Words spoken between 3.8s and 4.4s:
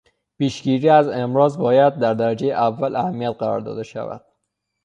شود.